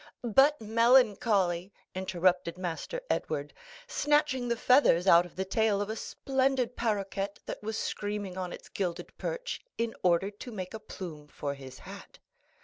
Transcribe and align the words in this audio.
"But 0.23 0.59
melancholy," 0.59 1.71
interrupted 1.93 2.57
Master 2.57 3.01
Edward, 3.07 3.53
snatching 3.85 4.47
the 4.47 4.57
feathers 4.57 5.05
out 5.05 5.27
of 5.27 5.35
the 5.35 5.45
tail 5.45 5.79
of 5.79 5.91
a 5.91 5.95
splendid 5.95 6.75
paroquet 6.75 7.27
that 7.45 7.61
was 7.61 7.77
screaming 7.77 8.35
on 8.35 8.51
its 8.51 8.67
gilded 8.67 9.15
perch, 9.19 9.61
in 9.77 9.93
order 10.01 10.31
to 10.31 10.51
make 10.51 10.73
a 10.73 10.79
plume 10.79 11.27
for 11.27 11.53
his 11.53 11.77
hat. 11.77 12.17